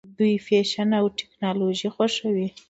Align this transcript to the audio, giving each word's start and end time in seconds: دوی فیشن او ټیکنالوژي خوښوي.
دوی 0.17 0.35
فیشن 0.47 0.89
او 0.99 1.05
ټیکنالوژي 1.19 1.89
خوښوي. 1.95 2.47